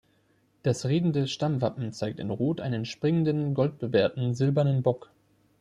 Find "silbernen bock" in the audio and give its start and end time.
4.33-5.11